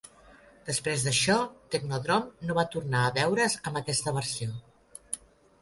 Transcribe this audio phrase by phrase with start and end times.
[0.69, 1.35] Després d'això,
[1.75, 4.59] Technodrome no va tornar a veure's amb aquesta versió.